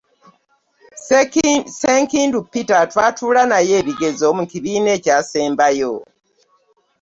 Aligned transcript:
Ssenkindu 0.97 2.39
Peter 2.51 2.81
twatuula 2.91 3.41
naye 3.51 3.71
ebigezo 3.81 4.25
mu 4.37 4.43
kibiina 4.51 4.89
ekyasembayo. 4.97 5.93